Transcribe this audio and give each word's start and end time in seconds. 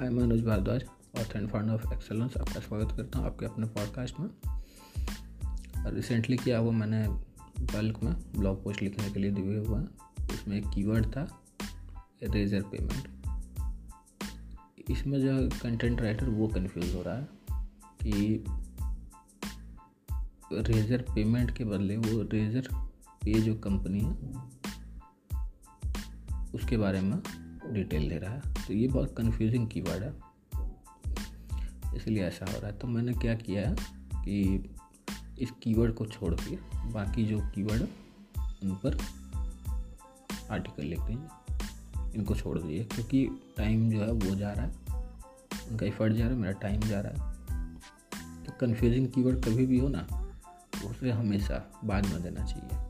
मैं 0.00 0.10
Manoj 0.10 0.44
Bhardwaj 0.44 0.84
author 1.18 1.36
and 1.36 1.48
founder 1.48 1.74
of 1.74 1.92
Excellence 1.92 2.36
आपका 2.36 2.60
स्वागत 2.60 2.92
करता 2.96 3.18
हूँ 3.18 3.26
आपके 3.26 3.46
अपने 3.46 3.66
पॉडकास्ट 3.66 4.20
में। 4.20 4.30
रिसेंटली 5.94 6.36
किया 6.36 6.58
हुआ 6.58 6.72
मैंने 6.72 7.08
बल्क 7.60 8.02
में 8.02 8.14
ब्लॉग 8.14 8.64
पोस्ट 8.64 8.82
लिखने 8.82 9.10
के 9.10 9.20
लिए 9.20 9.30
दिए 9.30 9.58
हुआ 9.58 9.80
है 9.80 9.86
उसमें 10.34 10.56
एक 10.56 10.64
कीवर्ड 10.74 11.06
था 11.06 11.42
रेजर 12.22 12.62
पेमेंट 12.62 13.08
इसमें 14.90 15.20
जो 15.20 15.48
कंटेंट 15.62 16.00
राइटर 16.00 16.28
वो 16.28 16.48
कंफ्यूज 16.48 16.94
हो 16.94 17.02
रहा 17.02 17.16
है 17.16 17.28
कि 18.06 18.44
रेजर 20.52 21.02
पेमेंट 21.02 21.56
के 21.56 21.64
बदले 21.64 21.96
वो 21.96 22.22
रेजर 22.22 22.68
पे 23.24 23.40
जो 23.40 23.54
कंपनी 23.54 24.00
है, 24.00 24.32
उसके 26.54 26.76
बारे 26.76 27.00
में 27.00 27.47
डिटेल 27.72 28.08
दे 28.08 28.18
रहा 28.18 28.34
है। 28.34 28.40
तो 28.40 28.72
ये 28.72 28.88
बहुत 28.88 29.14
कंफ्यूजिंग 29.16 29.68
कीवर्ड 29.68 30.02
है। 30.02 30.14
इसलिए 31.96 32.24
ऐसा 32.24 32.46
हो 32.46 32.58
रहा 32.58 32.66
है। 32.66 32.78
तो 32.78 32.88
मैंने 32.88 33.12
क्या 33.12 33.34
किया 33.34 33.68
है 33.68 33.76
कि 34.14 34.68
इस 35.38 35.50
कीवर्ड 35.50 35.94
को 35.94 36.06
छोड़ 36.06 36.34
के 36.34 36.56
बाकी 36.92 37.24
जो 37.24 37.40
कीवर्ड 37.40 37.82
उन 38.62 38.74
पर 38.74 38.98
आर्टिकल 40.50 40.82
लिख 40.82 41.00
दीजिए 41.00 41.28
इनको 42.14 42.34
छोड़ 42.34 42.58
दीजिए, 42.58 42.84
क्योंकि 42.84 43.28
टाइम 43.56 43.90
जो 43.90 44.00
है 44.00 44.12
वो 44.12 44.34
जा 44.34 44.52
रहा 44.52 44.64
है। 44.64 44.72
उनका 45.70 45.86
एफर्ट 45.86 46.12
जा 46.12 46.24
रहा 46.24 46.34
है, 46.34 46.40
मेरा 46.40 46.52
टाइम 46.52 46.80
जा 46.80 47.00
रहा 47.00 47.30
है। 47.30 47.38
तो 48.44 48.52
कन्फ्यूजिंग 48.60 49.08
कीवर्ड 49.08 49.44
कभी 49.44 49.66
भी 49.66 49.78
हो 49.78 49.88
ना, 49.88 50.06
उसे 50.86 51.10
हमेशा 51.10 51.80
बाद 51.84 52.06
में 52.06 52.22
देना 52.22 52.44
चाहिए। 52.44 52.88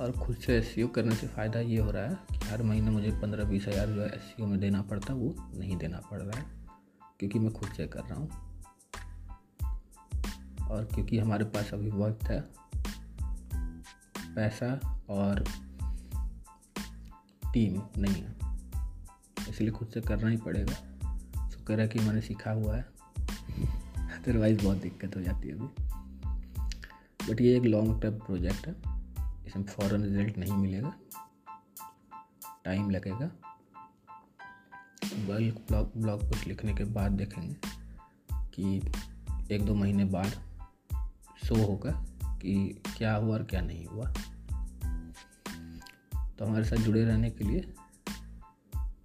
और 0.00 0.12
खुद 0.12 0.36
से 0.36 0.58
एस 0.58 0.74
करने 0.94 1.14
से 1.14 1.26
फ़ायदा 1.26 1.60
ये 1.60 1.78
हो 1.78 1.90
रहा 1.90 2.02
है 2.02 2.14
कि 2.14 2.33
हर 2.54 2.62
महीने 2.62 2.90
मुझे 2.90 3.10
पंद्रह 3.22 3.44
बीस 3.44 3.66
हज़ार 3.68 3.88
जो 3.88 4.00
है 4.00 4.08
एस 4.08 4.34
में 4.40 4.58
देना 4.60 4.80
पड़ता 4.82 5.14
वो 5.14 5.34
नहीं 5.54 5.76
देना 5.76 6.00
पड़ 6.10 6.20
रहा 6.20 6.38
है, 6.38 6.44
क्योंकि 7.20 7.38
मैं 7.38 7.52
खुद 7.52 7.68
से 7.76 7.86
कर 7.86 8.00
रहा 8.00 8.18
हूँ। 8.18 8.28
और 10.68 10.84
क्योंकि 10.94 11.18
हमारे 11.18 11.44
पास 11.46 11.72
अभी 11.74 11.90
वक्त 11.92 12.24
है, 12.24 12.40
पैसा 14.36 14.68
और 15.10 15.42
टीम 17.54 17.80
नहीं 17.98 18.14
है, 18.14 18.34
इसलिए 19.48 19.70
खुद 19.70 19.88
से 19.88 20.00
करना 20.02 20.28
ही 20.28 20.36
पड़ेगा। 20.38 20.74
शुक्र 21.50 21.80
है 21.80 21.88
कि 21.88 21.98
मैंने 21.98 22.20
सीखा 22.22 22.50
हुआ 22.52 22.76
है 22.76 22.86
अदरवाइज़ 24.12 24.62
बहुत 24.62 24.76
दिक्कत 24.78 25.16
हो 25.16 25.22
जाती 25.22 25.48
है 25.48 25.54
अभी 25.54 25.68
बट 27.28 27.40
ये 27.40 27.56
एक 27.56 27.64
लॉन्ग 27.64 28.00
टर्म 28.02 28.18
प्रोजेक्ट 28.20 28.66
है, 28.66 28.74
इसमें 29.46 29.64
फ़ौरन 29.66 30.02
रिज़ल्ट 30.04 30.38
नहीं 30.38 30.52
मिलेगा। 30.54 30.94
टाइम 32.64 32.90
लगेगा। 32.90 33.30
बल्क 35.26 35.54
ब्लॉग 35.68 35.92
ब्लॉग 35.96 36.22
पोस्ट 36.22 36.46
लिखने 36.46 36.74
के 36.74 36.84
बाद 36.84 37.12
देखेंगे 37.12 37.54
कि 38.54 38.76
एक 39.54 39.64
दो 39.66 39.74
महीने 39.74 40.04
बाद 40.04 40.32
शो 41.44 41.54
होगा 41.56 41.90
कि 42.42 42.82
क्या 42.96 43.14
हुआ 43.14 43.34
और 43.34 43.42
क्या 43.44 43.60
नहीं 43.60 43.86
हुआ। 43.86 44.12
तो 46.38 46.44
हमारे 46.44 46.64
साथ 46.64 46.76
जुड़े 46.76 47.04
रहने 47.04 47.30
के 47.30 47.44
लिए 47.44 47.60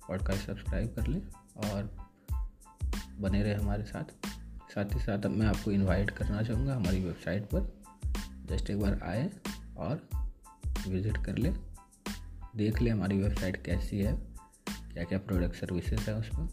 पॉडकास्ट 0.07 0.47
सब्सक्राइब 0.47 0.93
कर 0.95 1.07
लें 1.07 1.21
और 1.69 1.89
बने 3.19 3.41
रहे 3.43 3.53
हमारे 3.53 3.83
साथ। 3.83 4.27
साथ 4.69 4.93
ही 4.93 4.99
साथ 4.99 5.25
अब 5.25 5.31
मैं 5.31 5.47
आपको 5.47 5.71
इनवाइट 5.71 6.09
करना 6.09 6.41
चाहूँगा 6.43 6.75
हमारी 6.75 7.03
वेबसाइट 7.03 7.49
पर। 7.53 7.71
जस्ट 8.45 8.69
एक 8.69 8.79
बार 8.79 8.99
आए 9.03 9.29
और 9.77 10.07
विज़िट 10.87 11.17
कर 11.25 11.37
ले। 11.37 11.53
देख 12.55 12.81
ले 12.81 12.89
हमारी 12.89 13.17
वेबसाइट 13.17 13.65
कैसी 13.65 13.99
है 13.99 14.13
क्या 14.93 15.03
क्या 15.03 15.19
प्रोडक्ट 15.19 15.55
सर्विसेज़ 15.55 16.09
है 16.09 16.15
उसमें। 16.15 16.47